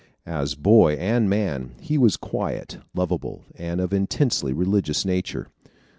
As 0.25 0.55
boy 0.55 0.93
and 0.95 1.29
man, 1.29 1.75
he 1.79 1.95
was 1.95 2.17
quiet, 2.17 2.79
lovable, 2.95 3.43
and 3.53 3.79
of 3.79 3.93
intensely 3.93 4.51
religious 4.51 5.05
nature. 5.05 5.49